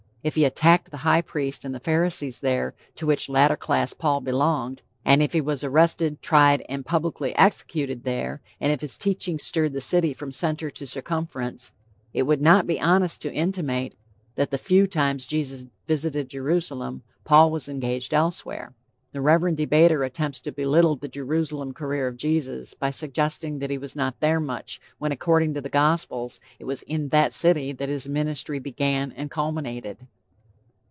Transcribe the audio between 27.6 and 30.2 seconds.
that his ministry began and culminated.